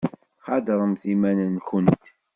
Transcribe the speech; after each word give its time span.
Qadremt 0.45 1.03
iman-nwent. 1.13 2.03